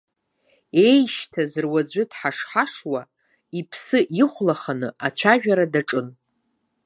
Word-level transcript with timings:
Еишьҭаз 0.85 1.51
руаӡәы 1.63 2.03
дҳашҳашуа, 2.09 3.01
иԥсы 3.59 3.99
ихәлаханы 4.21 4.89
ацәажәара 5.07 5.65
даҿын. 5.73 6.07